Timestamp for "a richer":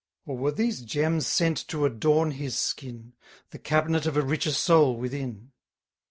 4.17-4.49